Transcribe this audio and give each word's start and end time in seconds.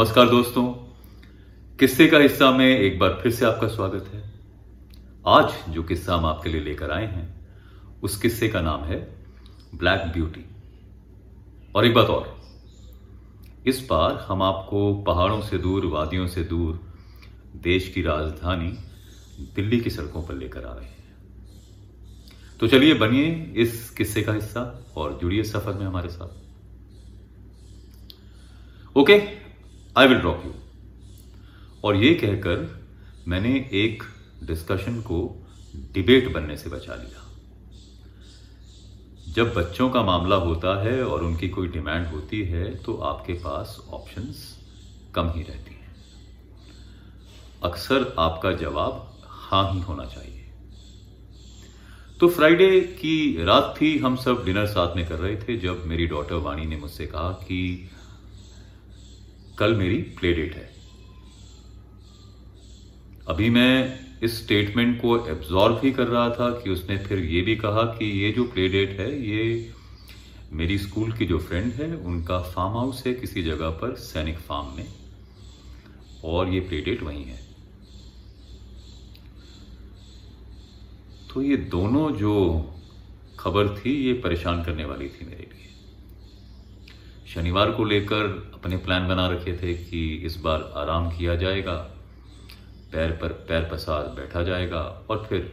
नमस्कार 0.00 0.28
दोस्तों। 0.28 0.74
किस्से 1.76 2.06
का 2.06 2.18
हिस्सा 2.18 2.50
में 2.50 2.78
एक 2.78 2.98
बार 2.98 3.20
फिर 3.22 3.32
से 3.32 3.44
आपका 3.44 3.68
स्वागत 3.68 4.10
है। 4.14 4.32
आज 5.26 5.52
जो 5.68 5.82
किस्सा 5.82 6.14
हम 6.14 6.24
आपके 6.24 6.48
लिए 6.48 6.60
लेकर 6.60 6.90
आए 6.90 7.06
हैं, 7.06 7.48
उस 8.02 8.16
किस्से 8.16 8.48
का 8.48 8.60
नाम 8.60 8.80
है 8.80 9.24
ब्लैक 9.74 10.12
ब्यूटी। 10.12 10.44
और 11.74 11.86
एक 11.86 11.94
बात 11.94 12.06
और। 12.06 12.40
इस 13.66 13.86
बार 13.90 14.26
हम 14.28 14.42
आपको 14.42 14.94
पहाड़ों 14.94 15.42
से 15.42 15.58
दूर, 15.58 15.86
वादियों 15.86 16.26
से 16.26 16.44
दूर, 16.44 16.80
देश 17.56 17.88
की 17.88 18.02
राजधानी 18.02 18.78
दिल्ली 19.54 19.80
की 19.80 19.90
सड़कों 19.90 20.22
पर 20.22 20.34
लेकर 20.34 20.64
आ 20.64 20.74
रहे 20.74 20.86
हैं। 20.86 21.14
तो 22.60 22.66
चलिए 22.66 22.94
बनिए 22.94 23.54
इस 23.56 23.90
किस्से 23.90 24.22
का 24.22 24.32
हिस्सा 24.32 24.86
और 24.96 25.18
जुड़िए 25.22 25.42
सफ़र 25.42 25.74
में 25.74 25.86
हमारे 25.86 26.08
साथ। 26.08 26.50
Okay 28.96 29.39
I 29.96 30.06
will 30.06 30.18
drop 30.18 30.42
you 30.46 30.52
और 31.84 31.96
ये 31.96 32.14
कहकर 32.14 32.60
मैंने 33.28 33.54
एक 33.74 34.02
डिस्कशन 34.44 35.00
को 35.00 35.18
डिबेट 35.94 36.32
बनने 36.32 36.56
से 36.56 36.70
बचा 36.70 36.94
लिया। 36.94 37.26
जब 39.34 39.52
बच्चों 39.54 39.90
का 39.90 40.02
मामला 40.02 40.36
होता 40.36 40.80
है 40.82 41.02
और 41.04 41.24
उनकी 41.24 41.48
कोई 41.48 41.68
डिमांड 41.68 42.06
होती 42.06 42.42
है 42.42 42.64
तो 42.76 42.94
आपके 43.04 43.32
पास 43.32 43.76
ऑप्शंस 43.90 44.46
कम 45.14 45.32
ही 45.36 45.42
रहती 45.42 45.74
हैं। 45.74 45.94
अक्सर 47.62 48.14
आपका 48.18 48.52
जवाब 48.52 49.06
हाँ 49.26 49.72
ही 49.72 49.80
होना 49.80 50.04
चाहिए। 50.04 50.36
तो 52.20 52.28
फ्राइडे 52.28 52.80
की 52.80 53.44
रात 53.44 53.74
थी, 53.80 53.98
हम 53.98 54.16
सब 54.16 54.44
डिनर 54.44 54.66
साथ 54.66 54.96
में 54.96 55.08
कर 55.08 55.18
रहे 55.18 55.36
थे, 55.36 55.56
जब 55.56 55.86
मेरी 55.86 56.06
डॉटर 56.06 56.34
वाणी 56.34 56.66
ने 56.66 56.76
मुझसे 56.76 57.06
कहा 57.06 57.30
कि 57.42 57.90
कल 59.60 59.74
मेरी 59.74 59.96
प्ले 60.18 60.32
डेट 60.32 60.54
है। 60.54 60.68
अभी 63.28 63.50
मैं 63.50 63.98
इस 64.22 64.36
स्टेटमेंट 64.44 64.96
को 65.00 65.16
एब्जॉर्व 65.28 65.80
ही 65.82 65.90
कर 65.92 66.06
रहा 66.06 66.28
था 66.30 66.48
कि 66.60 66.70
उसने 66.70 66.96
फिर 66.98 67.18
ये 67.24 67.40
भी 67.42 67.56
कहा 67.56 67.82
कि 67.92 68.06
ये 68.22 68.30
जो 68.32 68.44
प्ले 68.44 68.68
डेट 68.68 68.98
है, 69.00 69.10
ये 69.28 69.72
मेरी 70.52 70.78
स्कूल 70.78 71.12
की 71.12 71.26
जो 71.26 71.38
फ्रेंड 71.38 71.72
है, 71.72 71.94
उनका 71.96 72.40
फार्म 72.42 72.72
हाउस 72.72 73.06
है 73.06 73.12
किसी 73.14 73.42
जगह 73.42 73.70
पर 73.70 73.94
सैनिक 73.96 74.38
फार्म 74.38 74.76
में, 74.76 74.86
और 76.24 76.48
ये 76.48 76.60
प्ले 76.60 76.80
डेट 76.80 77.02
वहीं 77.02 77.24
है। 77.24 77.38
तो 81.30 81.42
ये 81.42 81.56
दोनों 81.56 82.10
जो 82.12 82.34
खबर 83.38 83.68
थी, 83.76 83.94
ये 84.06 84.12
परेशान 84.20 84.64
करने 84.64 84.84
वाली 84.84 85.08
थी 85.08 85.26
मेरे 85.26 85.48
लिए। 85.54 85.69
शनिवार 87.30 87.70
को 87.70 87.84
लेकर 87.84 88.24
अपने 88.54 88.76
प्लान 88.76 89.06
बना 89.08 89.26
रखे 89.28 89.52
थे 89.52 89.72
कि 89.74 90.00
इस 90.26 90.36
बार 90.36 90.62
आराम 90.76 91.10
किया 91.10 91.34
जाएगा, 91.36 91.74
पैर 92.92 93.10
पर, 93.12 93.32
पैर 93.48 93.68
पसार 93.72 94.06
बैठा 94.14 94.42
जाएगा 94.42 94.80
और 95.10 95.26
फिर 95.28 95.50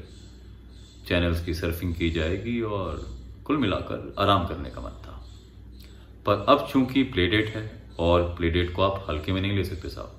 चैनल्स 1.07 1.43
की 1.45 1.53
सर्फिंग 1.53 1.93
की 1.95 2.09
जाएगी 2.09 2.61
और 2.61 3.05
कुल 3.45 3.57
मिलाकर 3.57 4.13
आराम 4.19 4.47
करने 4.47 4.69
का 4.69 4.81
मन 4.81 4.95
था। 5.03 5.11
पर 6.25 6.45
अब 6.49 6.67
चूँकि 6.71 7.03
प्ले 7.03 7.27
डेट 7.27 7.49
है 7.49 7.69
और 7.99 8.23
प्ले 8.37 8.49
डेट 8.49 8.73
को 8.75 8.81
आप 8.81 9.05
हल्के 9.09 9.31
में 9.31 9.41
नहीं 9.41 9.55
ले 9.57 9.63
सकते 9.63 9.89
साहब, 9.89 10.15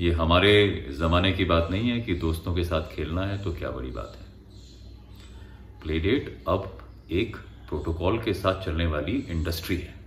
ये 0.00 0.12
हमारे 0.12 0.52
ज़माने 0.98 1.32
की 1.32 1.44
बात 1.44 1.68
नहीं 1.70 1.90
है 1.90 2.00
कि 2.00 2.14
दोस्तों 2.16 2.54
के 2.54 2.64
साथ 2.64 2.94
खेलना 2.94 3.26
है 3.26 3.42
तो 3.44 3.52
क्या 3.52 3.70
बड़ी 3.70 3.90
बात 3.90 4.16
है। 4.16 4.30
प्ले 5.82 5.98
डेट 6.00 6.44
अब 6.48 6.78
एक 7.12 7.36
प्रोटोकॉल 7.68 8.18
के 8.18 8.34
साथ 8.34 8.64
चलने 8.64 8.86
वाली 8.86 9.16
इंडस्ट्री 9.30 9.76
है। 9.76 10.01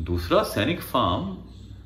दूसरा 0.00 0.42
सैनिक 0.42 0.80
फार्म 0.80 1.36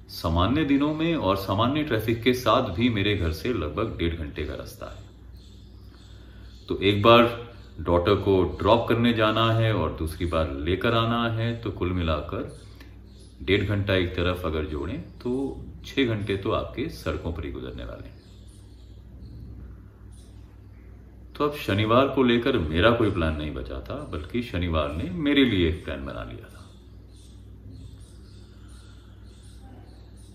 सामान्य 0.09 0.65
दिनों 0.65 0.93
में 0.95 1.15
और 1.17 1.37
सामान्य 1.37 1.83
ट्रैफ़िक 1.83 2.23
के 2.23 2.33
साथ 2.35 2.69
भी 2.75 2.89
मेरे 2.89 3.17
घर 3.17 3.33
से 3.33 3.53
लगभग 3.53 3.97
डेढ़ 3.99 4.15
घंटे 4.15 4.45
का 4.45 4.55
रास्ता 4.55 4.87
है। 4.87 5.05
तो 6.69 6.79
एक 6.81 7.03
बार 7.03 7.25
डॉटर 7.81 8.15
को 8.15 8.43
ड्रॉप 8.59 8.87
करने 8.89 9.13
जाना 9.13 9.51
है 9.53 9.73
और 9.75 9.97
दूसरी 9.99 10.27
बार 10.27 10.53
लेकर 10.59 10.95
आना 10.95 11.23
है 11.33 11.55
तो 11.61 11.71
कुल 11.71 11.93
मिलाकर 11.93 12.59
डेढ़ 13.43 13.65
घंटा 13.65 13.95
एक 13.95 14.15
तरफ़ 14.17 14.47
अगर 14.47 14.65
जोड़ें 14.65 15.01
तो 15.19 15.35
छह 15.87 16.05
घंटे 16.05 16.37
तो 16.37 16.51
आपके 16.53 16.89
सड़कों 16.89 17.33
पर 17.33 17.45
ही 17.45 17.53
गुजरने 17.53 17.85
वाले 17.85 18.09
हैं। 18.09 18.15
तो 21.37 21.45
अब 21.45 21.57
शनिवार 21.57 22.09
को 22.09 22.23
लेकर 22.23 22.59
मेरा 22.59 22.91
कोई 22.91 23.11
प्लान 23.11 23.37
नहीं 23.37 23.55
बचा 23.55 23.81
था, 23.81 23.95
बल्कि 24.13 24.43
शनिवार 24.43 24.93
ने 24.93 25.11
मेरे 25.11 25.45
लिए 25.45 25.69
एक 25.69 25.85
प्लान 25.85 26.05
बना 26.07 26.23
लिया 26.23 26.49
था। 26.49 26.56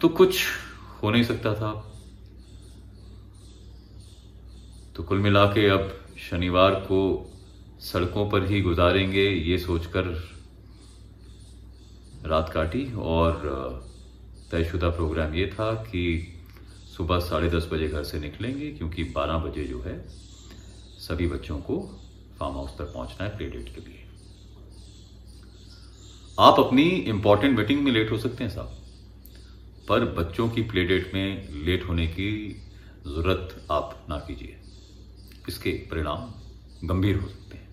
तो 0.01 0.09
कुछ 0.09 0.43
हो 1.03 1.09
नहीं 1.11 1.23
सकता 1.23 1.53
था। 1.53 1.71
तो 4.95 5.03
कुल 5.03 5.17
मिला 5.17 5.45
के 5.45 5.67
अब 5.69 6.05
शनिवार 6.29 6.75
को 6.75 7.01
सड़कों 7.79 8.29
पर 8.29 8.45
ही 8.45 8.61
गुजारेंगे 8.61 9.27
ये 9.29 9.57
सोचकर 9.57 10.07
रात 12.25 12.51
काटी 12.53 12.93
और 12.93 13.39
तयशुदा 14.51 14.89
प्रोग्राम 14.89 15.33
ये 15.33 15.45
था 15.47 15.73
कि 15.73 16.03
सुबह 16.97 17.19
साढ़े 17.19 17.49
दस 17.49 17.69
बजे 17.71 17.87
घर 17.87 18.03
से 18.03 18.19
निकलेंगे 18.19 18.71
क्योंकि 18.71 19.03
बारह 19.03 19.37
बजे 19.37 19.63
जो 19.63 19.81
है 19.81 19.97
सभी 20.99 21.27
बच्चों 21.27 21.57
को 21.59 21.79
फार्म 22.39 22.53
हाउस 22.53 22.77
तक 22.77 22.93
पहुँचना 22.93 23.23
है 23.23 23.37
प्ले 23.37 23.49
डेट 23.49 23.75
के 23.75 23.81
लिए। 23.81 24.05
आप 26.39 26.59
अपनी 26.59 26.89
इंपॉर्टेंट 26.89 27.57
मीटिंग 27.57 27.81
में 27.81 27.91
लेट 27.91 28.11
हो 28.11 28.17
सकते 28.17 28.43
हैं 28.43 28.51
साहब। 28.51 28.80
पर 29.89 30.05
बच्चों 30.13 30.49
की 30.49 30.61
प्ले 30.61 30.83
डेट 30.83 31.13
में 31.13 31.63
लेट 31.65 31.87
होने 31.87 32.07
की 32.07 32.31
ज़रूरत 33.05 33.67
आप 33.71 34.05
ना 34.09 34.17
कीजिए। 34.17 34.57
इसके 35.47 35.71
परिणाम 35.91 36.87
गंभीर 36.87 37.15
हो 37.15 37.27
सकते 37.27 37.57
हैं। 37.57 37.69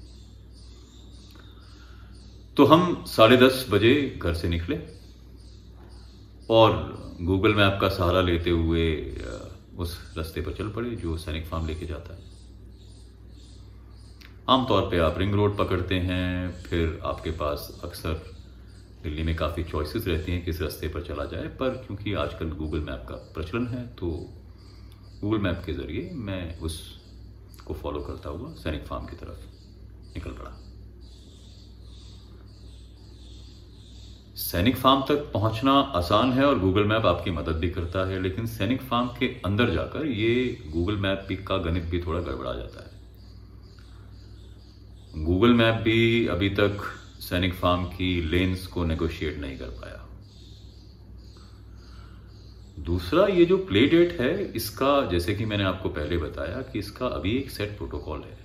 तो 2.56 2.64
हम 2.64 3.04
साढ़े 3.06 3.36
दस 3.36 3.66
बजे 3.70 3.94
घर 4.22 4.34
से 4.34 4.48
निकले 4.48 4.78
और 6.50 6.72
गूगल 7.22 7.54
मैप 7.54 7.78
का 7.80 7.88
सहारा 7.88 8.20
लेते 8.20 8.50
हुए 8.50 8.86
उस 9.76 9.98
रास्ते 10.16 10.40
पर 10.40 10.52
चल 10.52 10.68
पड़े 10.68 10.90
जो 10.96 11.16
सैनिक 11.16 11.46
फार्म 11.46 11.66
लेके 11.66 11.86
जाता 11.86 12.14
है। 12.14 12.26
आमतौर 14.48 14.82
पे 14.82 14.98
आप 14.98 15.18
रिंग 15.18 15.34
रोड 15.34 15.56
पकड़ते 15.58 15.94
हैं, 15.94 16.62
फिर 16.62 17.00
आपके 17.04 17.30
पास 17.30 17.80
अक्सर 17.84 18.37
दिल्ली 19.08 19.22
में 19.22 19.34
काफ़ी 19.36 19.64
चॉइसेस 19.64 20.06
रहती 20.06 20.32
हैं 20.32 20.44
किस 20.44 20.60
रास्ते 20.62 20.88
पर 20.88 21.02
चला 21.02 21.24
जाए, 21.26 21.46
पर 21.50 21.70
क्योंकि 21.86 22.12
आजकल 22.16 22.50
गूगल 22.54 22.80
मैप 22.80 23.04
का 23.08 23.14
प्रचलन 23.34 23.66
है 23.66 23.86
तो 23.96 24.08
गूगल 25.20 25.38
मैप 25.38 25.62
के 25.66 25.72
ज़रिए 25.74 26.10
मैं 26.14 26.58
उस 26.60 26.74
को 27.66 27.74
फॉलो 27.74 28.00
करता 28.00 28.30
हुआ 28.30 28.52
सैनिक 28.54 28.84
फार्म 28.86 29.06
की 29.06 29.16
तरफ़ 29.16 29.46
निकल 30.14 30.30
पड़ा। 30.32 30.50
सैनिक 34.38 34.76
फार्म 34.76 35.00
तक 35.08 35.30
पहुँचना 35.32 35.72
आसान 35.96 36.32
है 36.32 36.44
और 36.44 36.58
गूगल 36.58 36.84
मैप 36.84 37.06
आपकी 37.06 37.30
मदद 37.30 37.56
भी 37.56 37.70
करता 37.70 38.06
है, 38.08 38.20
लेकिन 38.22 38.46
सैनिक 38.48 38.82
फार्म 38.82 39.08
के 39.18 39.26
अंदर 39.44 39.70
जाकर 39.70 40.06
ये 40.06 40.34
गूगल 40.72 40.96
मैप 40.98 41.24
भी 41.28 41.36
का 41.42 41.56
गणित 41.60 41.84
भी 41.86 42.00
थोड़ा 42.02 42.20
गड़बड़ा 42.20 42.52
जाता 42.52 42.82
है। 42.82 42.96
गूगल 45.24 45.54
मैप 45.54 45.82
भी 45.82 46.26
अभी 46.28 46.48
तक 46.52 46.80
सैनिक 47.28 47.54
फार्म 47.54 47.84
की 47.86 48.20
लेंस 48.22 48.66
को 48.66 48.84
नेगोशिएट 48.84 49.38
नहीं 49.38 49.56
कर 49.58 49.70
पाया। 49.80 50.04
दूसरा, 52.84 53.26
ये 53.26 53.44
जो 53.44 53.56
प्ले 53.58 53.86
डेट 53.86 54.20
है, 54.20 54.52
इसका, 54.52 55.10
जैसे 55.10 55.34
कि 55.34 55.44
मैंने 55.44 55.64
आपको 55.64 55.88
पहले 55.90 56.16
बताया 56.18 56.60
कि 56.62 56.78
इसका 56.78 57.06
अभी 57.06 57.36
एक 57.36 57.50
सेट 57.50 57.76
प्रोटोकॉल 57.76 58.20
है। 58.20 58.36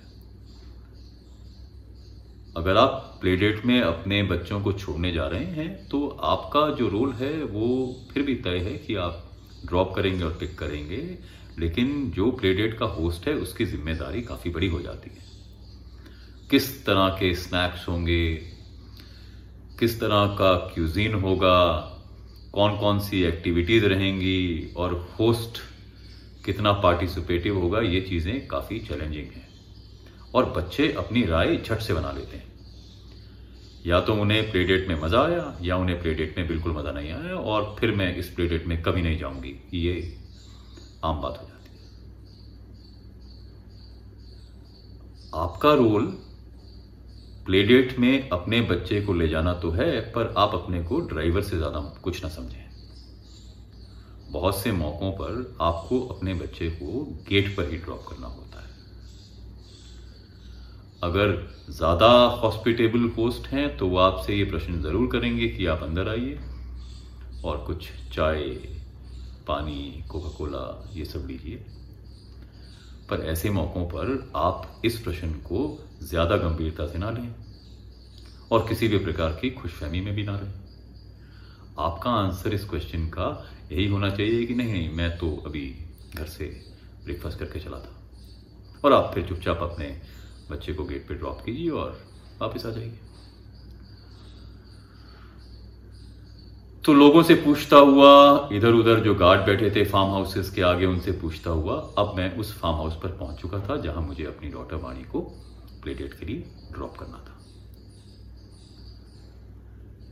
अगर 2.56 2.76
आप 2.76 3.18
प्ले 3.20 3.36
डेट 3.36 3.64
में 3.66 3.80
अपने 3.80 4.22
बच्चों 4.22 4.60
को 4.60 4.72
छोड़ने 4.72 5.12
जा 5.12 5.26
रहे 5.26 5.44
हैं 5.44 5.88
तो 5.88 6.06
आपका 6.24 6.68
जो 6.70 6.88
रोल 6.88 7.12
है, 7.12 7.32
वो 7.44 7.96
फिर 8.12 8.22
भी 8.22 8.34
तय 8.34 8.58
है 8.60 8.76
कि 8.78 8.94
आप 8.96 9.30
ड्रॉप 9.66 9.94
करेंगे 9.96 10.24
और 10.24 10.36
पिक 10.40 10.58
करेंगे, 10.58 11.18
लेकिन 11.58 12.10
जो 12.10 12.30
प्ले 12.30 12.54
डेट 12.54 12.78
का 12.78 12.86
होस्ट 12.92 13.28
है, 13.28 13.34
उसकी 13.36 13.64
ज़िम्मेदारी 13.64 14.22
काफ़ी 14.22 14.50
बड़ी 14.50 14.68
हो 14.68 14.80
जाती 14.80 15.10
है। 15.10 15.22
किस 16.50 16.84
तरह 16.86 17.08
के 17.10 17.34
स्नैक्स 17.34 17.88
होंगे 17.88 18.53
किस 19.84 19.98
तरह 20.00 20.26
का 20.26 20.54
क्यूजीन 20.74 21.14
होगा 21.14 21.56
कौन 22.52 22.76
कौन 22.76 22.98
सी 22.98 23.22
एक्टिविटीज़ 23.22 23.84
रहेंगी 23.84 24.72
और 24.76 24.94
होस्ट 25.18 25.58
कितना 26.44 26.72
पार्टिसिपेटिव 26.72 27.58
होगा, 27.58 27.80
ये 27.80 28.00
चीज़ें 28.00 28.46
काफ़ी 28.46 28.78
चैलेंजिंग 28.78 29.26
हैं। 29.26 29.46
और 30.34 30.44
बच्चे 30.50 30.92
अपनी 30.92 31.24
राय 31.24 31.56
झट 31.56 31.78
से 31.78 31.94
बना 31.94 32.12
लेते 32.12 32.36
हैं। 32.36 32.52
या 33.86 34.00
तो 34.00 34.14
उन्हें 34.14 34.50
प्ले 34.50 34.64
डेट 34.64 34.88
में 34.88 35.00
मज़ा 35.02 35.22
आया, 35.22 35.58
या 35.62 35.76
उन्हें 35.76 36.00
प्ले 36.02 36.14
डेट 36.14 36.38
में 36.38 36.48
बिल्कुल 36.48 36.72
मज़ा 36.72 36.92
नहीं 36.92 37.12
आया, 37.12 37.34
और 37.34 37.76
फिर 37.80 37.90
मैं 37.90 38.16
इस 38.16 38.28
प्ले 38.28 38.48
डेट 38.48 38.66
में 38.66 38.82
कभी 38.82 39.02
नहीं 39.02 39.18
जाऊँगी, 39.18 39.54
ये 39.74 40.18
आम 41.04 41.20
बात 41.22 41.38
हो 41.42 41.48
जाती 41.48 41.70
है। 41.70 41.76
आपका 45.34 45.74
रोल 45.74 46.23
प्लेडेट 47.46 47.98
में 47.98 48.28
अपने 48.30 48.60
बच्चे 48.62 49.00
को 49.00 49.14
ले 49.14 49.28
जाना 49.28 49.52
तो 49.54 49.70
है, 49.70 50.00
पर 50.12 50.34
आप 50.38 50.54
अपने 50.54 50.82
को 50.82 51.00
ड्राइवर 51.08 51.42
से 51.42 51.56
ज़्यादा 51.56 51.80
कुछ 52.02 52.22
ना 52.22 52.28
समझें। 52.30 52.62
बहुत 54.32 54.56
से 54.58 54.72
मौकों 54.72 55.10
पर 55.12 55.56
आपको 55.62 56.00
अपने 56.06 56.34
बच्चे 56.34 56.68
को 56.72 57.04
गेट 57.28 57.56
पर 57.56 57.68
ही 57.70 57.76
ड्रॉप 57.78 58.04
करना 58.08 58.26
होता 58.26 58.58
है। 58.58 58.72
अगर 61.02 61.36
ज़्यादा 61.70 62.08
हॉस्पिटेबल 62.42 63.08
होस्ट 63.16 63.46
हैं 63.48 63.76
तो 63.76 63.88
वो 63.88 63.98
आपसे 63.98 64.34
ये 64.34 64.44
प्रश्न 64.44 64.80
ज़रूर 64.82 65.10
करेंगे 65.12 65.48
कि 65.48 65.66
आप 65.66 65.82
अंदर 65.82 66.08
आइए 66.08 66.38
और 67.44 67.64
कुछ 67.66 67.88
चाय, 68.12 68.42
पानी 69.46 70.04
कोका 70.08 70.28
कोला 70.28 70.64
ये 70.94 71.04
सब 71.04 71.26
लीजिए। 71.28 71.64
पर 73.10 73.20
ऐसे 73.20 73.50
मौकों 73.50 73.84
पर 73.84 74.32
आप 74.36 74.82
इस 74.84 74.98
प्रश्न 75.00 75.32
को 75.32 75.60
ज़्यादा 76.02 76.36
गंभीरता 76.36 76.86
से 76.86 76.98
ना 76.98 77.10
लें 77.10 77.34
और 78.52 78.66
किसी 78.68 78.88
भी 78.88 78.98
प्रकार 78.98 79.32
की 79.32 79.50
खुशफहमी 79.50 80.00
में 80.00 80.14
भी 80.14 80.22
ना 80.22 80.36
रहें 80.38 80.62
आपका 81.78 82.10
आंसर 82.10 82.54
इस 82.54 82.64
क्वेश्चन 82.64 83.06
का 83.08 83.28
यही 83.72 83.86
होना 83.88 84.10
चाहिए 84.10 84.44
कि 84.46 84.54
नहीं 84.54 84.72
नहीं 84.72 84.90
मैं 84.90 85.10
तो 85.18 85.36
अभी 85.46 85.66
घर 86.14 86.26
से 86.26 86.44
ब्रेकफास्ट 87.04 87.38
करके 87.38 87.60
चला 87.60 87.78
था। 87.78 88.00
और 88.84 88.92
आप 88.92 89.10
फिर 89.14 89.26
चुपचाप 89.28 89.58
अपने 89.62 89.86
बच्चे 90.50 90.72
को 90.72 90.84
गेट 90.84 91.08
पे 91.08 91.14
ड्रॉप 91.14 91.40
कीजिए 91.44 91.70
और 91.70 91.98
वापस 92.40 92.66
आ 92.66 92.70
जाइए। 92.70 92.98
तो 96.84 96.92
लोगों 96.92 97.22
से 97.22 97.34
पूछता 97.34 97.76
हुआ 97.76 98.48
इधर 98.52 98.72
उधर 98.72 98.98
जो 99.00 99.14
गार्ड 99.14 99.44
बैठे 99.46 99.70
थे 99.70 99.84
फार्म 99.84 100.10
हाउसेस 100.10 100.50
के 100.50 100.62
आगे, 100.62 100.86
उनसे 100.86 101.12
पूछता 101.12 101.50
हुआ, 101.50 101.74
अब 101.98 102.12
मैं 102.16 102.36
उस 102.36 102.52
फार्म 102.58 102.76
हाउस 102.76 102.96
पर 103.02 103.08
पहुँच 103.10 103.40
चुका 103.40 103.58
था, 103.60 103.76
जहाँ 103.76 104.02
मुझे 104.02 104.24
अपनी 104.24 104.48
डॉटर 104.48 104.76
वाणी 104.76 105.04
को 105.04 105.20
प्ले 105.82 105.94
डेट 105.94 106.14
के 106.14 106.26
लिए 106.26 106.44
ड्रॉप 106.72 106.96
करना 106.96 107.18
था। 107.18 107.32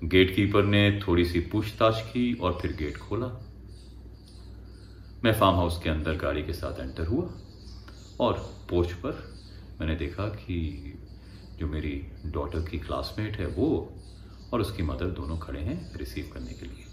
गेट 0.05 0.35
कीपर 0.37 0.65
ने 0.65 1.01
थोड़ी 1.07 1.25
सी 1.25 1.41
पूछताछ 1.53 2.01
की 2.03 2.33
और 2.35 2.59
फिर 2.63 2.73
गेट 2.73 2.97
खोला। 2.99 3.27
मैं 5.25 5.33
फार्म 5.33 5.57
हाउस 5.57 5.81
के 5.83 5.91
अंदर 5.91 6.17
गाड़ी 6.17 6.43
के 6.43 6.53
साथ 6.53 6.81
एंटर 6.81 7.07
हुआ 7.07 7.29
और 8.21 8.33
पोर्च 8.71 8.93
पर 8.93 9.23
मैंने 9.81 9.95
देखा 9.97 10.29
कि 10.29 10.59
जो 11.59 11.67
मेरी 11.67 11.95
डॉटर 12.27 12.61
की 12.61 12.79
क्लासमेट 12.79 13.37
है 13.37 13.47
वो 13.47 13.69
और 14.53 14.61
उसकी 14.61 14.83
मदर 14.83 15.11
दोनों 15.11 15.39
खड़े 15.39 15.61
हैं 15.61 15.95
रिसीव 15.97 16.31
करने 16.35 16.53
के 16.53 16.67
लिए। 16.67 16.87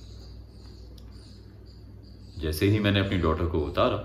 जैसे 2.40 2.70
ही 2.70 2.80
मैंने 2.80 3.00
अपनी 3.00 3.18
डॉटर 3.18 3.46
को 3.46 3.60
उतारा 3.60 3.98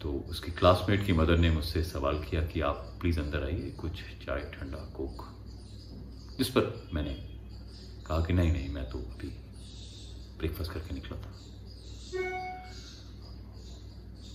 तो 0.00 0.12
उसकी 0.30 0.52
क्लासमेट 0.52 1.04
की 1.06 1.12
मदर 1.12 1.38
ने 1.38 1.50
मुझसे 1.50 1.82
सवाल 1.84 2.18
किया 2.24 2.42
कि 2.42 2.60
आप 2.60 2.76
प्लीज़ 3.00 3.20
अंदर 3.20 3.44
आइए, 3.44 3.70
कुछ 3.70 3.92
चाय, 3.92 4.40
ठंडा 4.54 4.78
कोक 4.96 5.26
जिस 6.38 6.48
पर 6.48 6.90
मैंने 6.94 7.14
कहा 8.06 8.20
कि 8.20 8.32
नहीं 8.32 8.52
नहीं, 8.52 8.68
मैं 8.68 8.88
तो 8.90 8.98
अभी 8.98 9.28
ब्रेकफास्ट 10.38 10.72
करके 10.72 10.94
निकला 10.94 11.18
था। 11.18 11.32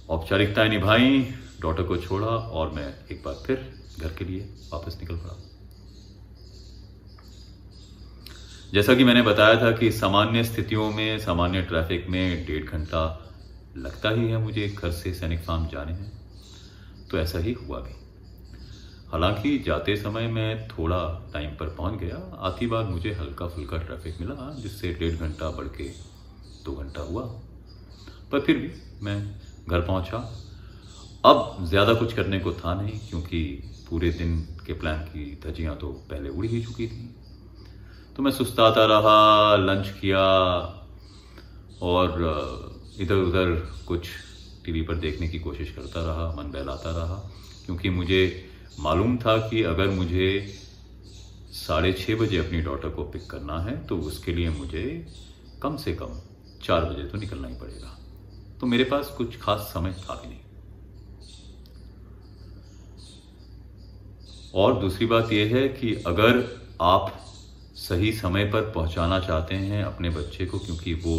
औपचारिकताएँ 0.10 0.70
निभाई 0.70 1.22
डॉटर 1.62 1.84
को 1.84 1.98
छोड़ा 1.98 2.28
और 2.28 2.72
मैं 2.72 2.88
एक 3.12 3.24
बार 3.24 3.44
फिर 3.46 3.58
घर 4.00 4.14
के 4.14 4.26
लिए 4.26 4.42
वापस 4.74 4.98
निकल 5.00 5.18
पड़ा। 5.18 5.55
जैसा 8.74 8.94
कि 8.96 9.04
मैंने 9.04 9.22
बताया 9.22 9.62
था 9.62 9.72
कि 9.72 9.92
सामान्य 9.92 10.44
स्थितियों 10.44 10.92
में, 10.92 11.20
सामान्य 11.20 11.62
ट्रैफ़िक 11.62 12.08
में 12.10 12.46
डेढ़ 12.46 12.64
घंटा 12.64 13.32
लगता 13.78 14.10
ही 14.10 14.28
है 14.28 14.38
मुझे 14.38 14.68
घर 14.68 14.92
से 14.92 15.14
सैनिक 15.14 15.40
फार्म 15.40 15.68
जाने 15.68 15.94
में। 15.94 16.12
तो 17.12 17.18
ऐसा 17.18 17.40
ही 17.40 17.54
हुआ 17.54 17.80
भी। 17.80 17.94
हालाँकि 19.12 19.58
जाते 19.60 19.96
समय 19.96 20.28
मैं 20.28 20.68
थोड़ा 20.68 21.30
टाइम 21.34 21.50
पर 21.50 21.68
पहुँच 21.68 22.00
गया। 22.00 22.18
आती 22.40 22.68
बार 22.68 22.84
मुझे 22.84 23.14
हल्का 23.14 23.48
फुल्का 23.48 23.78
ट्रैफ़िक 23.78 24.22
मिला, 24.22 24.54
जिससे 24.60 24.94
डेढ़ 24.94 25.16
घंटा 25.16 25.50
बढ़ 25.50 25.68
के 25.68 25.90
दो 26.66 26.76
घंटा 26.76 27.02
हुआ। 27.02 27.22
पर 28.32 28.40
फिर 28.40 28.58
भी 28.58 28.72
मैं 29.02 29.36
घर 29.70 29.82
पहुँचा। 29.82 30.18
अब 31.26 31.66
ज़्यादा 31.66 31.94
कुछ 31.94 32.14
करने 32.14 32.40
को 32.40 32.54
था 32.54 32.82
नहीं, 32.82 33.00
क्योंकि 33.10 33.44
पूरे 33.90 34.10
दिन 34.10 34.40
के 34.66 34.74
प्लान 34.74 35.00
की 35.00 35.40
धजियाँ 35.46 35.78
तो 35.78 35.88
पहले 35.88 36.30
उड़ 36.30 36.46
ही 36.46 36.64
चुकी 36.64 36.88
थी। 36.88 37.16
तो 38.16 38.24
मैं 38.24 38.32
सुस्ताता 38.32 38.86
रहा 38.86 39.56
लंच 39.56 39.88
किया 40.00 40.20
और 41.82 42.12
इधर 43.00 43.16
उधर 43.16 43.50
कुछ 43.88 44.08
टीवी 44.66 44.82
पर 44.82 44.96
देखने 44.96 45.28
की 45.30 45.40
कोशिश 45.40 45.72
करता 45.72 46.02
रहा, 46.06 46.28
मन 46.34 46.52
बहलाता 46.52 46.92
रहा, 46.92 47.16
क्योंकि 47.66 47.90
मुझे 47.90 48.22
मालूम 48.80 49.18
था 49.18 49.38
कि 49.50 49.64
अगर 49.64 49.88
मुझे 49.90 50.30
साढ़े 51.56 51.92
छः 51.94 52.16
बजे 52.20 52.38
अपनी 52.38 52.62
डॉटर 52.62 52.90
को 52.90 53.04
पिक 53.04 53.30
करना 53.30 53.60
है 53.60 53.76
तो 53.88 53.98
उसके 54.02 54.34
लिए 54.34 54.50
मुझे 54.50 54.86
कम 55.62 55.78
से 55.78 55.94
कम 55.94 56.20
चार 56.64 56.86
बजे 56.86 57.04
तो 57.04 57.18
निकलना 57.18 57.48
ही 57.48 57.56
पड़ेगा। 57.56 57.98
तो 58.62 58.68
मेरे 58.68 58.84
पास 58.84 59.14
कुछ 59.18 59.40
खास 59.42 59.70
समय 59.74 59.94
था 60.00 60.16
भी 60.16 60.30
नहीं। 60.30 60.40
और 64.54 64.80
दूसरी 64.80 65.06
बात 65.06 65.32
यह 65.32 65.56
है 65.56 65.68
कि 65.70 65.94
अगर 66.08 66.44
आप 66.82 67.22
सही 67.78 68.12
समय 68.14 68.46
पर 68.46 68.62
पहुंचाना 68.72 69.20
चाहते 69.20 69.56
हैं 69.56 69.84
अपने 69.84 70.10
बच्चे 70.10 70.46
को, 70.46 70.60
क्योंकि 70.60 70.94
वो 70.96 71.16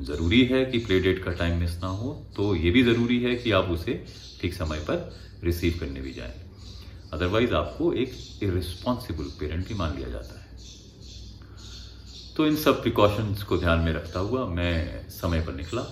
ज़रूरी 0.00 0.44
है 0.44 0.64
कि 0.64 0.78
प्ले 0.78 0.98
डेट 1.00 1.22
का 1.24 1.32
टाइम 1.32 1.58
मिस 1.60 1.76
ना 1.82 1.88
हो 1.88 2.12
तो 2.36 2.54
ये 2.56 2.70
भी 2.70 2.82
ज़रूरी 2.82 3.18
है 3.22 3.34
कि 3.34 3.50
आप 3.52 3.68
उसे 3.70 4.04
ठीक 4.40 4.54
समय 4.54 4.78
पर 4.80 5.10
रिसीव 5.44 5.76
करने 5.80 6.00
भी 6.00 6.12
जाएँ। 6.12 6.34
अदरवाइज़ 7.12 7.54
आपको 7.54 7.92
एक 7.92 8.12
इरिस्पॉन्सिबल 8.42 9.30
पेरेंट 9.40 9.66
भी 9.68 9.74
मान 9.74 9.96
लिया 9.96 10.08
जाता 10.08 10.34
है। 10.34 10.48
तो 12.36 12.46
इन 12.46 12.56
सब 12.56 12.82
प्रिकॉशंस 12.82 13.42
को 13.42 13.56
ध्यान 13.58 13.78
में 13.78 13.92
रखता 13.92 14.20
हुआ 14.20 14.44
मैं 14.48 15.08
समय 15.10 15.40
पर 15.40 15.54
निकला, 15.54 15.82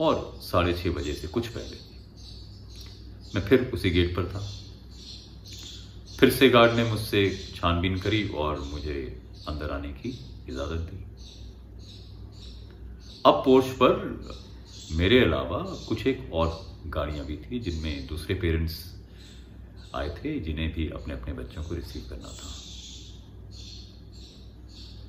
और 0.00 0.40
साढ़े 0.42 0.74
छः 0.74 0.90
बजे 0.90 1.12
से 1.12 1.28
कुछ 1.28 1.46
पहले। 1.48 1.76
मैं 3.34 3.46
फिर 3.48 3.70
उसी 3.74 3.90
गेट 3.90 4.14
पर 4.16 4.24
था। 4.24 4.40
फिर 6.22 6.30
से 6.30 6.48
गार्ड 6.48 6.72
ने 6.72 6.82
मुझसे 6.84 7.20
छानबीन 7.56 7.98
करी 7.98 8.28
और 8.28 8.60
मुझे 8.60 9.22
अंदर 9.48 9.70
आने 9.70 9.88
की 9.88 10.08
इजाज़त 10.48 10.80
दी। 10.80 10.98
अब 13.26 13.42
पोर्च 13.44 13.66
पर 13.66 13.96
मेरे 14.96 15.18
अलावा 15.24 15.58
कुछ 15.88 16.06
एक 16.06 16.32
और 16.32 16.48
गाड़ियाँ 16.86 17.26
भी 17.26 17.36
थी, 17.36 17.58
जिनमें 17.58 18.06
दूसरे 18.06 18.34
पेरेंट्स 18.34 18.76
आए 19.94 20.08
थे, 20.08 20.38
जिन्हें 20.40 20.72
भी 20.72 20.88
अपने 20.90 21.14
अपने 21.14 21.34
बच्चों 21.34 21.62
को 21.62 21.74
रिसीव 21.74 22.06
करना 22.10 22.28
था। 22.28 22.54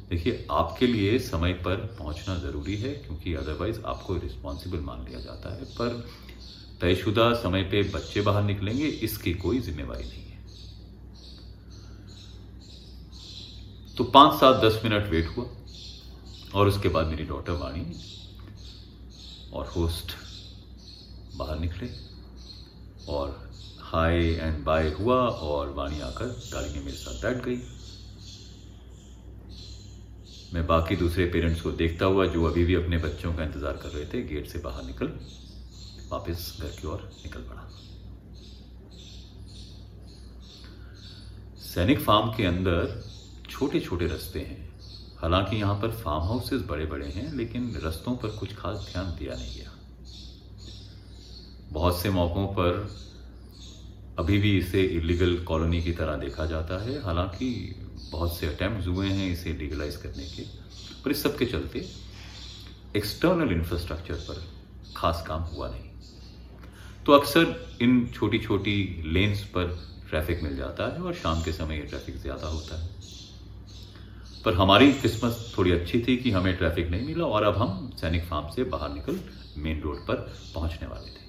देखिए, 0.10 0.46
आपके 0.52 0.88
लिए 0.88 1.20
समय 1.20 1.54
पर 1.54 1.76
पहुँचना 2.00 2.38
ज़रूरी 2.38 2.76
है, 2.76 2.94
क्योंकि 2.96 3.34
अदरवाइज़ 3.34 3.82
आपको 3.86 4.18
रिस्पॉन्सिबल 4.18 4.80
मान 4.80 5.06
लिया 5.06 5.20
जाता 5.20 5.56
है, 5.56 5.64
पर 5.64 6.06
तयशुदा 6.82 7.34
समय 7.34 7.64
पे 7.64 7.84
बच्चे 7.84 8.22
बाहर 8.22 8.44
निकलेंगे, 8.44 8.88
इसकी 8.88 9.34
कोई 9.34 9.60
जिम्मेवारी 9.60 10.04
नहीं 10.04 10.33
तो 13.98 14.04
पाँच 14.04 14.40
सात 14.40 14.64
दस 14.64 14.80
मिनट 14.84 15.10
वेट 15.10 15.28
हुआ 15.36 15.46
और 16.56 16.68
उसके 16.68 16.90
बाद 16.90 17.08
मेरी 17.08 17.24
डॉटर 17.24 17.54
वाणी 17.54 17.86
और 19.54 19.68
होस्ट 19.68 20.16
बाहर 21.38 21.60
निकले 21.60 21.90
और 23.10 23.30
हाय 23.84 24.18
एंड 24.18 24.64
बाय 24.66 24.90
हुआ 24.92 25.18
और 25.18 25.74
वाणी 25.74 26.02
आकर 26.02 26.26
गाड़ी 26.54 26.70
में 26.70 26.86
मेरे 26.86 26.98
साथ 26.98 27.22
बैठ 27.22 27.44
गई। 27.46 27.58
मैं 30.54 30.66
बाकी 30.68 30.96
दूसरे 30.96 31.26
पेरेंट्स 31.26 31.62
को 31.62 31.72
देखता 31.74 32.06
हुआ 32.06 32.26
जो 32.26 32.44
अभी 32.46 32.66
भी 32.66 32.76
अपने 32.76 32.98
बच्चों 33.00 33.34
का 33.36 33.44
इंतज़ार 33.44 33.78
कर 33.78 33.90
रहे 33.90 34.06
थे 34.08 34.22
गेट 34.28 34.48
से 34.48 34.60
बाहर 34.60 34.84
निकल, 34.84 35.08
वापस 36.12 36.58
घर 36.62 36.76
की 36.82 36.88
ओर 36.88 37.10
निकल 37.24 37.42
पड़ा। 37.44 37.70
सैनिक 41.64 42.00
फार्म 42.02 42.30
के 42.38 42.46
अंदर 42.46 43.02
छोटे 43.54 43.80
छोटे 43.80 44.08
रास्ते 44.08 44.40
हैं। 44.40 44.58
हालाँकि 45.18 45.56
यहाँ 45.56 45.76
पर 45.82 45.92
फार्म 45.94 46.24
हाउसेस 46.24 46.62
बड़े 46.62 46.86
बड़े 46.86 47.08
हैं, 47.08 47.32
लेकिन 47.34 47.74
रस्तों 47.84 48.16
पर 48.16 48.30
कुछ 48.38 48.56
खास 48.56 48.88
ध्यान 48.92 49.16
दिया 49.20 49.36
नहीं 49.36 49.56
गया। 49.56 49.72
बहुत 51.72 52.02
से 52.02 52.10
मौक़ों 52.12 52.46
पर 52.50 52.88
अभी 54.20 54.38
भी 54.38 54.58
इसे 54.58 54.82
इलीगल 54.98 55.38
कॉलोनी 55.44 55.82
की 55.84 55.92
तरह 55.92 56.16
देखा 56.18 56.46
जाता 56.46 56.82
है। 56.84 57.02
हालाँकि 57.04 57.50
बहुत 58.12 58.36
से 58.38 58.48
अटेम्प्ट 58.48 58.88
हुए 58.88 59.08
हैं 59.10 59.32
इसे 59.32 59.54
लीगलाइज 59.54 59.96
करने 59.98 60.26
के, 60.26 60.44
पर 61.04 61.12
इस 61.12 61.24
सब 61.24 61.38
के 61.38 61.46
चलते 61.46 61.86
एक्सटर्नल 62.96 63.52
इंफ्रास्ट्रक्चर 63.52 64.16
पर 64.28 64.44
खास 64.96 65.24
काम 65.28 65.42
हुआ 65.46 65.70
नहीं। 65.70 65.90
तो 67.06 67.12
अक्सर 67.12 67.56
इन 67.82 68.06
छोटी 68.14 68.40
छोटी 68.40 68.76
लेन्स 69.06 69.44
पर 69.56 69.78
ट्रैफ़िक 70.10 70.44
मिल 70.44 70.56
जाता 70.58 70.94
है 70.94 71.02
और 71.02 71.14
शाम 71.14 71.42
के 71.44 71.52
समय 71.54 71.78
ये 71.78 71.84
ट्रैफ़िक 71.84 72.18
ज़्यादा 72.18 72.48
होता 72.48 72.82
है। 72.82 72.90
पर 74.46 74.54
हमारी 74.54 74.92
किस्मत 74.94 75.54
थोड़ी 75.58 75.72
अच्छी 75.72 76.00
थी 76.00 76.16
कि 76.18 76.32
हमें 76.32 76.56
ट्रैफ़िक 76.58 76.90
नहीं 76.90 77.06
मिला 77.06 77.26
और 77.26 77.44
अब 77.44 77.58
हम 77.58 77.92
सैनिक 78.02 78.24
फार्म 78.24 78.50
से 78.50 78.64
बाहर 78.64 78.94
निकल 78.94 79.20
मेन 79.58 79.82
रोड 79.82 80.00
पर 80.08 80.16
पहुँचने 80.56 80.88
वाले 80.88 81.12
थे। 81.12 81.22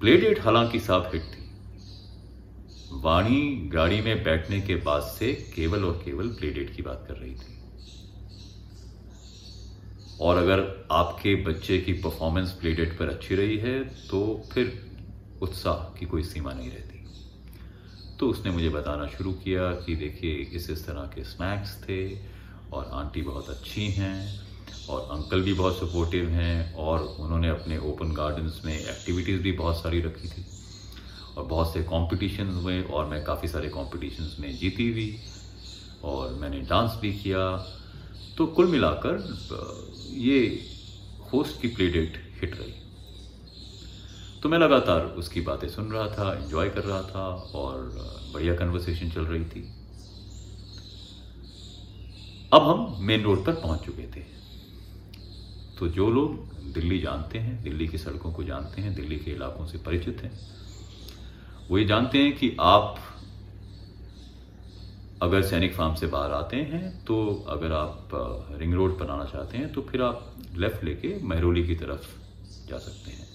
प्लेडेट 0.00 0.40
हालाँकि 0.40 0.80
साफ़ 0.80 1.06
हिट 1.12 1.22
थी। 1.24 1.46
वाणी 3.00 3.40
गाड़ी 3.72 4.00
में 4.00 4.22
बैठने 4.24 4.60
के 4.60 4.76
बाद 4.82 5.02
से 5.02 5.32
केवल 5.56 5.84
और 5.84 6.02
केवल 6.04 6.28
प्लेडेट 6.28 6.74
की 6.76 6.82
बात 6.82 7.04
कर 7.08 7.14
रही 7.14 7.34
थी। 7.34 7.56
और 10.20 10.36
अगर 10.36 10.60
आपके 10.92 11.34
बच्चे 11.44 11.78
की 11.78 11.92
परफॉर्मेंस 11.92 12.52
प्लेडेट 12.52 12.98
पर 12.98 13.08
अच्छी 13.08 13.34
रही 13.34 13.56
है 13.58 13.78
तो 14.08 14.20
फिर 14.52 14.72
उत्साह 15.42 15.98
की 15.98 16.06
कोई 16.06 16.22
सीमा 16.22 16.52
नहीं 16.52 16.70
रहती। 16.70 16.97
तो 18.18 18.28
उसने 18.28 18.50
मुझे 18.50 18.68
बताना 18.68 19.06
शुरू 19.06 19.32
किया 19.32 19.70
कि 19.72 19.94
देखिए, 19.96 20.34
इस 20.34 20.70
इस 20.70 20.86
तरह 20.86 21.00
के 21.00 21.24
स्नैक्स 21.24 21.76
थे 21.82 22.18
और 22.72 22.90
आंटी 22.92 23.22
बहुत 23.22 23.48
अच्छी 23.48 23.86
हैं 23.90 24.40
और 24.88 25.00
अंकल 25.00 25.40
भी 25.40 25.52
बहुत 25.52 25.76
सपोर्टिव 25.76 26.28
हैं 26.28 26.74
और 26.74 27.02
उन्होंने 27.20 27.48
अपने 27.48 27.78
ओपन 27.78 28.12
गार्डन्स 28.12 28.64
में 28.64 28.78
एक्टिविटीज़ 28.80 29.42
भी 29.42 29.52
बहुत 29.52 29.76
सारी 29.76 30.00
रखी 30.00 30.28
थी। 30.28 30.44
और 31.36 31.44
बहुत 31.44 31.72
से 31.72 31.82
कॉम्पिटिशन 31.82 32.48
हुए 32.48 32.82
और 32.82 33.06
मैं 33.06 33.24
काफ़ी 33.24 33.48
सारे 33.48 33.68
कॉम्पिटिशन्स 33.68 34.38
में 34.40 34.56
जीती 34.56 34.90
भी 34.90 35.18
और 36.04 36.34
मैंने 36.34 36.60
डांस 36.60 36.98
भी 37.00 37.12
किया। 37.12 37.56
तो 38.38 38.46
कुल 38.46 38.66
मिलाकर 38.66 39.22
ये 40.10 40.40
होस्ट 41.32 41.60
की 41.60 41.68
प्ले 41.68 41.88
डेट 41.88 42.22
हिट 42.40 42.54
रही। 42.54 42.74
तो 44.42 44.48
मैं 44.48 44.58
लगातार 44.58 45.04
उसकी 45.18 45.40
बातें 45.40 45.68
सुन 45.68 45.90
रहा 45.92 46.06
था 46.08 46.32
एंजॉय 46.34 46.68
कर 46.70 46.84
रहा 46.84 47.02
था 47.04 47.24
और 47.54 47.76
बढ़िया 48.34 48.54
कन्वर्सेशन 48.56 49.10
चल 49.10 49.24
रही 49.24 49.44
थी। 49.44 49.62
अब 52.52 52.62
हम 52.62 52.96
मेन 53.00 53.22
रोड 53.22 53.44
पर 53.46 53.52
पहुँच 53.54 53.80
चुके 53.80 54.06
थे। 54.06 54.22
तो 55.78 55.88
जो 55.88 56.10
लोग 56.10 56.72
दिल्ली 56.74 56.98
जानते 57.00 57.38
हैं, 57.38 57.62
दिल्ली 57.62 57.88
की 57.88 57.98
सड़कों 57.98 58.32
को 58.32 58.44
जानते 58.44 58.82
हैं, 58.82 58.94
दिल्ली 58.94 59.16
के 59.16 59.30
इलाकों 59.30 59.66
से 59.66 59.78
परिचित 59.78 60.22
हैं, 60.22 60.32
वो 61.70 61.78
ये 61.78 61.84
जानते 61.84 62.18
हैं 62.18 62.36
कि 62.36 62.56
आप 62.60 62.96
अगर 65.22 65.42
सैनिक 65.42 65.74
फार्म 65.74 65.94
से 65.94 66.06
बाहर 66.06 66.32
आते 66.32 66.56
हैं 66.56 67.04
तो 67.04 67.16
अगर 67.48 67.72
आप 67.72 68.10
रिंग 68.58 68.74
रोड 68.74 68.98
पर 68.98 69.10
आना 69.10 69.24
चाहते 69.24 69.58
हैं 69.58 69.72
तो 69.72 69.82
फिर 69.82 70.02
आप 70.02 70.34
लेफ़्ट 70.56 70.84
लेके 70.84 71.14
महरोली 71.24 71.66
की 71.66 71.74
तरफ़ 71.74 72.06
जा 72.68 72.78
सकते 72.78 73.10
हैं। 73.10 73.27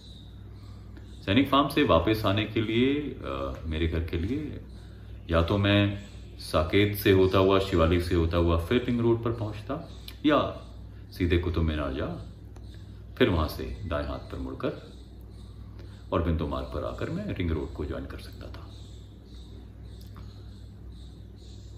सैनिक 1.25 1.49
फार्म 1.49 1.67
से 1.69 1.83
वापस 1.83 2.21
आने 2.25 2.43
के 2.43 2.61
लिए 2.61 3.15
आ, 3.25 3.53
मेरे 3.65 3.87
घर 3.87 3.99
के 3.99 4.17
लिए 4.19 4.59
या 5.31 5.41
तो 5.41 5.57
मैं 5.57 6.03
साकेत 6.39 6.95
से 6.97 7.11
होता 7.11 7.39
हुआ 7.39 7.59
शिवालिक 7.59 8.01
से 8.01 8.15
होता 8.15 8.37
हुआ 8.37 8.57
फिर 8.65 8.83
रिंग 8.83 8.99
रोड 8.99 9.23
पर 9.23 9.31
पहुँचता 9.31 9.89
या 10.25 10.39
सीधे 11.11 11.37
कुतुब 11.37 11.63
मीनार 11.63 11.93
जा 11.93 12.05
फिर 13.17 13.29
वहाँ 13.29 13.47
से 13.47 13.63
दाएँ 13.85 14.07
हाथ 14.07 14.31
पर 14.31 14.37
मुड़कर 14.37 14.81
और 16.11 16.23
बिंदु 16.23 16.47
मार्ग 16.47 16.65
पर 16.65 16.83
आकर 16.83 17.09
मैं 17.09 17.25
रिंग 17.33 17.51
रोड 17.51 17.73
को 17.73 17.85
ज्वाइन 17.85 18.05
कर 18.05 18.17
सकता 18.17 18.47
था। 18.47 18.69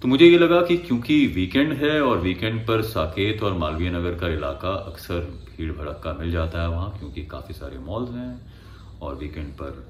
तो 0.02 0.08
मुझे 0.08 0.26
ये 0.26 0.38
लगा 0.38 0.62
कि 0.62 0.78
क्योंकि 0.78 1.26
वीकेंड 1.28 1.74
है 1.74 2.02
और 2.02 2.18
वीकेंड 2.18 2.68
पर 2.68 2.82
साकेत 2.82 3.44
और 3.44 3.54
मालवीय 3.54 3.90
नगर 3.90 4.16
का 4.16 4.28
इलाका 4.28 4.70
अक्सर 4.70 5.20
भीड़ 5.58 5.72
भड़क 5.74 6.02
का 6.04 6.14
मिल 6.14 6.32
जाता 6.32 6.62
है 6.62 6.70
वहाँ 6.70 6.98
क्योंकि 7.00 7.26
काफ़ी 7.26 7.54
सारे 7.54 7.78
मॉल्स 7.78 8.10
हैं 8.10 8.55
और 9.02 9.16
वीकेंड 9.16 9.54
पर 9.54 9.86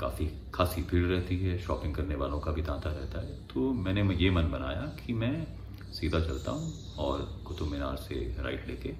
काफ़ी 0.00 0.28
खासी 0.54 0.82
भीड़ 0.82 1.04
रहती 1.04 1.38
है 1.38 1.58
शॉपिंग 1.58 1.94
करने 1.94 2.14
वालों 2.14 2.40
का 2.40 2.52
भी 2.52 2.62
तांता 2.62 2.90
रहता 2.90 3.20
है। 3.20 3.38
तो 3.46 3.72
मैंने 3.72 4.14
ये 4.14 4.30
मन 4.30 4.50
बनाया 4.50 4.82
कि 4.96 5.12
मैं 5.12 5.46
सीधा 5.92 6.20
चलता 6.20 6.52
हूँ 6.52 6.72
और 6.98 7.20
कुतुब 7.46 7.68
मीनार 7.68 7.96
से 7.96 8.14
राइट 8.40 8.66
लेके 8.68 8.92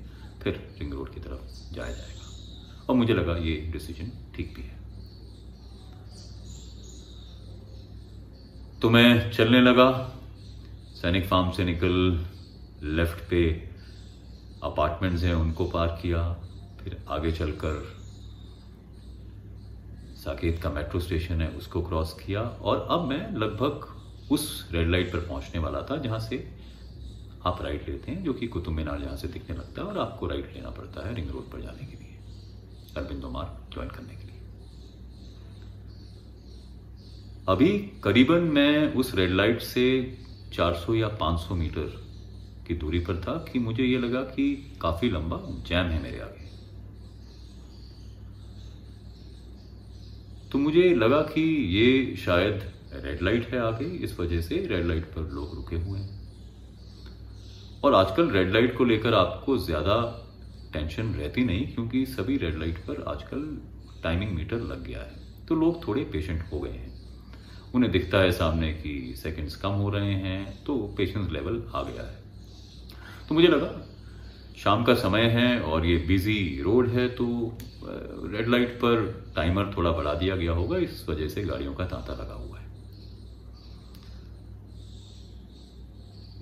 फिर 0.43 0.77
रिंग 0.79 0.93
रोड 0.93 1.13
की 1.15 1.21
तरफ़ 1.21 1.75
जाया 1.75 1.91
जाएगा। 1.91 2.87
और 2.89 2.97
मुझे 2.97 3.15
लगा 3.15 3.37
ये 3.37 3.57
डिसीज़न 3.73 4.11
ठीक 4.37 4.55
भी 4.57 4.63
है। 4.63 4.75
तो 8.81 8.91
मैं 8.91 9.33
चलने 9.33 9.61
लगा, 9.61 9.91
सैनिक 10.95 11.27
फार्म 11.27 11.51
से 11.51 11.65
निकल 11.65 12.27
लेफ़्ट 12.83 13.29
पे 13.31 13.45
अपार्टमेंट्स 14.63 15.23
हैं, 15.23 15.35
उनको 15.35 15.65
पार 15.65 15.99
किया, 16.03 16.33
फिर 16.81 16.97
आगे 17.09 17.33
चलकर 17.33 17.96
साकेत 20.27 20.63
का 20.63 20.71
मेट्रो 20.71 21.01
स्टेशन 21.01 21.41
है, 21.41 21.49
उसको 21.49 21.83
क्रॉस 21.83 22.13
किया 22.21 22.41
और 22.41 22.87
अब 22.91 23.05
मैं 23.09 23.37
लगभग 23.37 24.33
उस 24.33 24.69
रेड 24.73 24.89
लाइट 24.91 25.13
पर 25.13 25.19
पहुँचने 25.19 25.61
वाला 25.61 25.81
था 25.91 25.97
जहाँ 25.97 26.19
से 26.21 26.37
आप 27.47 27.63
राइट 27.63 27.89
लेते 27.89 28.11
हैं, 28.11 28.23
जो 28.25 28.33
कि 28.33 28.47
कुतुब 28.47 28.75
मीनार 28.75 29.01
जहाँ 29.01 29.17
से 29.17 29.29
दिखने 29.29 29.57
लगता 29.57 29.83
है 29.83 29.89
और 29.89 29.99
आपको 29.99 30.27
राइट 30.27 30.53
लेना 30.55 30.71
पड़ता 30.71 31.07
है 31.09 31.15
रिंग 31.15 31.31
रोड 31.31 31.51
पर 31.53 31.61
जाने 31.61 31.87
के 31.87 31.97
लिए 31.97 32.15
अरबिंदो 32.97 33.29
मार्ग 33.29 33.73
ज्वाइन 33.73 33.91
करने 33.91 34.15
के 34.15 34.27
लिए। 34.27 34.35
अभी 37.49 37.69
करीबन 38.05 38.51
मैं 38.55 38.95
उस 38.95 39.15
रेड 39.15 39.31
लाइट 39.31 39.61
से 39.63 39.85
400 40.55 40.95
या 40.95 41.09
500 41.19 41.57
मीटर 41.57 41.95
की 42.67 42.75
दूरी 42.75 42.99
पर 43.01 43.21
था 43.21 43.37
कि 43.53 43.59
मुझे 43.59 43.85
यह 43.85 44.01
लगा 44.01 44.23
कि 44.33 44.53
काफ़ी 44.83 45.11
लंबा 45.11 45.41
जैम 45.69 45.87
है 45.87 46.03
मेरे 46.03 46.21
आगे। 46.21 46.46
तो 50.53 50.59
मुझे 50.59 50.95
लगा 50.95 51.21
कि 51.25 51.43
ये 51.71 52.17
शायद 52.17 52.63
रेड 52.95 53.23
लाइट 53.23 53.47
है 53.47 53.59
आगे, 53.61 53.85
इस 53.85 54.19
वजह 54.21 54.41
से 54.41 54.67
रेड 54.67 54.87
लाइट 54.87 55.05
पर 55.07 55.31
लोग 55.33 55.55
रुके 55.55 55.77
हुए 55.77 55.99
हैं। 55.99 56.15
और 57.85 57.95
आजकल 57.95 58.31
रेड 58.31 58.53
लाइट 58.53 58.77
को 58.77 58.85
लेकर 58.85 59.15
आपको 59.15 59.57
ज़्यादा 59.59 59.97
टेंशन 60.73 61.13
रहती 61.15 61.45
नहीं, 61.45 61.67
क्योंकि 61.67 62.05
सभी 62.07 62.37
रेड 62.37 62.59
लाइट 62.59 62.79
पर 62.79 63.03
आजकल 63.09 63.43
टाइमिंग 64.03 64.31
मीटर 64.33 64.61
लग 64.63 64.85
गया 64.85 65.01
है। 65.01 65.25
तो 65.49 65.55
लोग 65.55 65.87
थोड़े 65.87 66.05
पेशेंट 66.05 66.43
हो 66.53 66.61
गए 66.61 66.71
हैं। 66.71 66.95
उन्हें 67.75 67.91
दिखता 67.93 68.19
है 68.19 68.31
सामने 68.33 68.73
कि 68.73 69.15
सेकंड्स 69.17 69.57
कम 69.57 69.71
हो 69.71 69.91
रहे 69.91 70.13
हैं 70.15 70.65
तो 70.65 70.77
पेशेंस 70.99 71.31
लेवल 71.33 71.63
आ 71.75 71.83
गया 71.83 72.03
है। 72.03 72.25
तो 73.29 73.35
मुझे 73.35 73.49
लगा 73.49 73.67
शाम 74.57 74.85
का 74.85 74.95
समय 74.97 75.25
है 75.31 75.61
और 75.63 75.87
ये 75.87 75.97
बिज़ी 76.07 76.63
रोड 76.63 76.89
है 76.89 77.09
तो 77.09 77.27
रेड 78.33 78.49
लाइट 78.49 78.77
पर 78.77 79.05
टाइमर 79.37 79.73
थोड़ा 79.77 79.91
बढ़ा 79.91 80.15
दिया 80.15 80.37
गया 80.37 80.53
होगा, 80.53 80.79
इस 80.79 81.05
वजह 81.09 81.29
से 81.29 81.43
गाड़ियों 81.45 81.75
का 81.75 81.85
तांता 81.87 82.13
लगा 82.15 82.35
हुआ 82.35 82.59
है। 82.59 82.65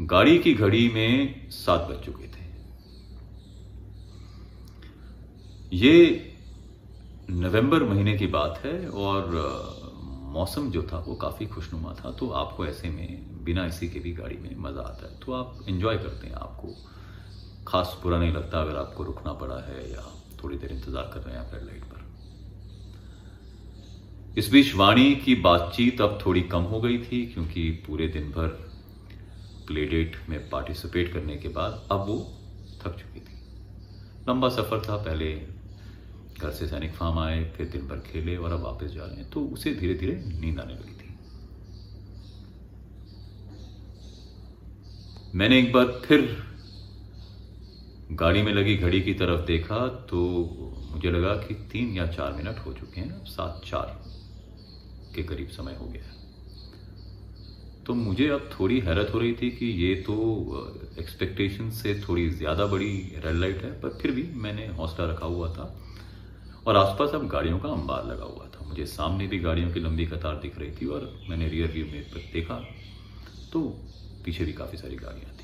गाड़ी 0.06 0.38
की 0.38 0.54
घड़ी 0.54 0.88
में 0.88 1.50
सात 1.52 1.88
बज 1.90 2.04
चुके 2.04 2.26
थे। 2.26 2.44
ये 5.76 6.30
नवंबर 7.32 7.82
महीने 7.84 8.16
की 8.18 8.26
बात 8.28 8.60
है 8.64 8.88
और 8.88 9.30
मौसम 10.32 10.70
जो 10.70 10.82
था 10.82 10.98
वो 10.98 11.14
काफ़ी 11.16 11.46
खुशनुमा 11.46 11.94
था 11.94 12.10
तो 12.12 12.28
आपको 12.36 12.66
ऐसे 12.66 12.88
में 12.90 13.44
बिना 13.44 13.66
इसी 13.66 13.88
के 13.88 14.00
भी 14.00 14.12
गाड़ी 14.12 14.36
में 14.36 14.56
मज़ा 14.60 14.82
आता 14.82 15.06
है। 15.06 15.18
तो 15.20 15.32
आप 15.32 15.64
इंजॉय 15.68 15.96
करते 15.98 16.26
हैं, 16.26 16.34
आपको 16.34 16.68
खास 17.68 17.96
बुरा 18.02 18.18
नहीं 18.18 18.32
लगता 18.32 18.60
अगर 18.60 18.76
आपको 18.76 19.04
रुकना 19.04 19.32
पड़ा 19.34 19.58
है 19.62 19.90
या 19.92 20.02
थोड़ी 20.42 20.56
देर 20.56 20.72
इंतज़ार 20.72 21.10
कर 21.14 21.20
रहे 21.20 21.34
हैं 21.34 21.40
आप 21.40 21.50
रेड 21.54 21.64
लाइट 21.64 21.84
पर। 21.84 22.02
इस 24.38 24.50
बीच 24.50 24.74
वाणी 24.74 25.14
की 25.16 25.34
बातचीत 25.42 26.00
अब 26.00 26.18
थोड़ी 26.24 26.40
कम 26.52 26.62
हो 26.64 26.80
गई 26.80 26.98
थी 27.00 27.24
क्योंकि 27.26 27.70
पूरे 27.86 28.08
दिन 28.08 28.30
भर 28.30 28.48
प्ले 29.66 29.84
डेट 29.86 30.16
में 30.28 30.38
पार्टिसिपेट 30.50 31.12
करने 31.12 31.36
के 31.36 31.48
बाद 31.50 31.88
अब 31.92 32.00
वो 32.06 32.16
थक 32.80 32.96
चुकी 32.96 33.20
थी। 33.20 33.34
लंबा 34.28 34.48
सफ़र 34.48 34.80
था, 34.88 34.96
पहले 34.98 35.34
घर 36.34 36.50
से 36.50 36.66
सैनिक 36.68 36.92
फार्म 36.94 37.18
आए, 37.18 37.44
फिर 37.56 37.66
दिन 37.68 37.86
भर 37.88 37.98
खेले 38.02 38.36
और 38.36 38.52
अब 38.52 38.62
वापस 38.62 38.90
जा 38.92 39.04
रहे 39.04 39.16
हैं 39.16 39.30
तो 39.30 39.44
उसे 39.48 39.74
धीरे 39.74 39.94
धीरे 39.94 40.14
नींद 40.40 40.60
आने 40.60 40.72
लगी 40.72 40.92
थी। 40.92 41.14
मैंने 45.34 45.58
एक 45.58 45.72
बार 45.72 45.86
फिर 46.04 46.20
गाड़ी 48.12 48.42
में 48.42 48.52
लगी 48.52 48.76
घड़ी 48.76 49.00
की 49.00 49.12
तरफ़ 49.14 49.40
देखा 49.46 49.86
तो 50.10 50.18
मुझे 50.92 51.10
लगा 51.10 51.34
कि 51.36 51.54
तीन 51.72 51.94
या 51.96 52.06
चार 52.06 52.32
मिनट 52.32 52.58
हो 52.66 52.72
चुके 52.72 53.00
हैं 53.00 53.24
सात 53.26 53.62
चार 53.66 53.86
के 55.14 55.22
करीब 55.22 55.48
समय 55.48 55.76
हो 55.80 55.86
गया 55.86 56.12
तो 57.86 57.94
मुझे 57.94 58.28
अब 58.28 58.48
थोड़ी 58.52 58.78
हैरत 58.80 59.10
हो 59.14 59.18
रही 59.18 59.32
थी 59.32 59.50
कि 59.50 59.66
ये 59.78 59.94
तो 60.02 60.14
एक्सपेक्टेशन 60.98 61.70
से 61.72 61.94
थोड़ी 62.00 62.28
ज़्यादा 62.30 62.66
बड़ी 62.66 62.92
रेड 63.24 63.36
लाइट 63.36 63.62
है, 63.64 63.70
पर 63.80 63.98
फिर 64.02 64.10
भी 64.10 64.22
मैंने 64.34 64.66
हौसला 64.76 65.06
रखा 65.06 65.26
हुआ 65.26 65.48
था 65.48 65.74
और 66.66 66.76
आसपास 66.76 67.14
अब 67.14 67.26
गाड़ियों 67.28 67.58
का 67.58 67.68
अंबार 67.68 68.06
लगा 68.06 68.24
हुआ 68.24 68.46
था। 68.46 68.66
मुझे 68.68 68.86
सामने 68.86 69.26
भी 69.26 69.38
गाड़ियों 69.38 69.70
की 69.72 69.80
लंबी 69.80 70.06
कतार 70.06 70.36
दिख 70.42 70.58
रही 70.58 70.70
थी 70.72 70.86
और 70.86 71.10
मैंने 71.28 71.48
रियर 71.48 71.72
व्यू 71.72 71.86
में 71.86 72.02
देखा 72.32 72.56
तो 73.52 73.60
पीछे 74.24 74.44
भी 74.44 74.52
काफ़ी 74.52 74.78
सारी 74.78 74.96
गाड़ियाँ 74.96 75.32
थी। 75.32 75.43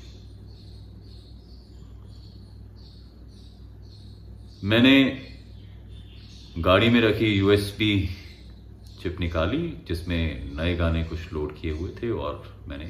मैंने 4.63 4.95
गाड़ी 6.57 6.89
में 6.89 6.99
रखी 7.01 7.25
यूएसबी 7.27 8.09
चिप 9.01 9.19
निकाली, 9.19 9.57
जिसमें 9.87 10.55
नए 10.57 10.75
गाने 10.75 11.03
कुछ 11.03 11.33
लोड 11.33 11.55
किए 11.59 11.71
हुए 11.71 11.89
थे 12.01 12.09
और 12.11 12.43
मैंने 12.67 12.89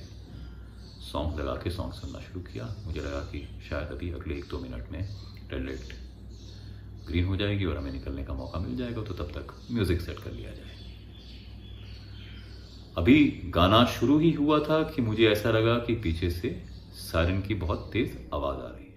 सॉन्ग 1.04 1.40
लगा 1.40 1.54
के 1.54 1.70
सॉन्ग 1.70 1.94
सुनना 1.94 2.20
शुरू 2.20 2.42
किया। 2.42 2.66
मुझे 2.86 3.00
लगा 3.00 3.20
कि 3.32 3.40
शायद 3.70 3.92
अभी 3.92 4.12
अगले 4.12 4.36
एक 4.36 4.46
दो 4.50 4.60
मिनट 4.60 4.92
में 4.92 5.00
रेड 5.52 5.66
लाइट 5.66 5.96
ग्रीन 7.08 7.26
हो 7.26 7.36
जाएगी 7.38 7.66
और 7.66 7.78
हमें 7.78 7.92
निकलने 7.92 8.24
का 8.24 8.34
मौका 8.34 8.60
मिल 8.60 8.76
जाएगा 8.78 9.04
तो 9.04 9.14
तब 9.14 9.32
तक 9.32 9.56
म्यूज़िक 9.72 10.02
सेट 10.02 10.20
कर 10.20 10.32
लिया 10.32 10.52
जाए। 10.52 10.70
अभी 12.98 13.24
गाना 13.56 13.84
शुरू 14.00 14.20
ही 14.20 14.32
हुआ 14.34 14.60
था 14.60 14.84
कि 14.86 15.02
मुझे 15.02 15.28
ऐसा 15.30 15.52
लगा 15.52 15.78
कि 15.78 15.96
पीछे 15.96 16.30
से 16.32 16.62
सायरन 17.02 17.42
की 17.42 17.54
बहुत 17.58 17.90
तेज 17.94 18.18
आवाज़ 18.34 18.60
आ 18.60 18.70
रही 18.70 18.91